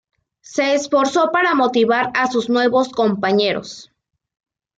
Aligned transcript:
Se 0.41 0.73
esforzó 0.73 1.29
para 1.31 1.53
motivar 1.53 2.09
a 2.15 2.25
sus 2.25 2.49
nuevos 2.49 2.89
compañeros. 2.89 3.91